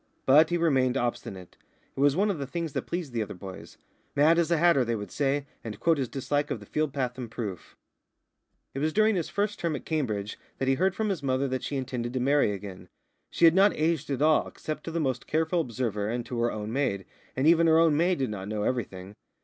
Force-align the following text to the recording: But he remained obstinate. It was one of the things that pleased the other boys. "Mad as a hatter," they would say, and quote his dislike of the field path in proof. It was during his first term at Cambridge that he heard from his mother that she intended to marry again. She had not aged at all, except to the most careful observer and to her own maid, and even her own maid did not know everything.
But 0.25 0.49
he 0.49 0.57
remained 0.57 0.97
obstinate. 0.97 1.57
It 1.95 1.99
was 1.99 2.15
one 2.15 2.31
of 2.31 2.39
the 2.39 2.47
things 2.47 2.73
that 2.73 2.87
pleased 2.87 3.13
the 3.13 3.21
other 3.21 3.35
boys. 3.35 3.77
"Mad 4.15 4.39
as 4.39 4.49
a 4.49 4.57
hatter," 4.57 4.83
they 4.83 4.95
would 4.95 5.11
say, 5.11 5.45
and 5.63 5.79
quote 5.79 5.99
his 5.99 6.09
dislike 6.09 6.49
of 6.49 6.59
the 6.59 6.65
field 6.65 6.91
path 6.91 7.19
in 7.19 7.29
proof. 7.29 7.77
It 8.73 8.79
was 8.79 8.93
during 8.93 9.15
his 9.15 9.29
first 9.29 9.59
term 9.59 9.75
at 9.75 9.85
Cambridge 9.85 10.39
that 10.57 10.67
he 10.67 10.73
heard 10.73 10.95
from 10.95 11.09
his 11.09 11.21
mother 11.21 11.47
that 11.49 11.61
she 11.63 11.75
intended 11.77 12.13
to 12.13 12.19
marry 12.19 12.51
again. 12.51 12.89
She 13.29 13.45
had 13.45 13.53
not 13.53 13.75
aged 13.75 14.09
at 14.09 14.23
all, 14.23 14.47
except 14.47 14.85
to 14.85 14.91
the 14.91 14.99
most 14.99 15.27
careful 15.27 15.61
observer 15.61 16.09
and 16.09 16.25
to 16.25 16.39
her 16.39 16.51
own 16.51 16.73
maid, 16.73 17.05
and 17.35 17.45
even 17.45 17.67
her 17.67 17.77
own 17.77 17.95
maid 17.95 18.17
did 18.17 18.31
not 18.31 18.47
know 18.47 18.63
everything. 18.63 19.13